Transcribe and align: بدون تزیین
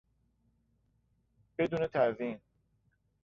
بدون 1.57 1.87
تزیین 1.87 2.39